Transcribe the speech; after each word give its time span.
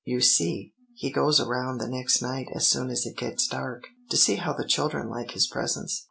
You 0.03 0.19
see, 0.19 0.73
he 0.95 1.11
goes 1.11 1.39
around 1.39 1.77
the 1.77 1.87
next 1.87 2.23
night 2.23 2.47
as 2.55 2.65
soon 2.65 2.89
as 2.89 3.05
it 3.05 3.15
gets 3.15 3.47
dark, 3.47 3.83
to 4.09 4.17
see 4.17 4.37
how 4.37 4.53
the 4.53 4.65
children 4.65 5.09
like 5.09 5.29
his 5.33 5.45
presents. 5.45 5.99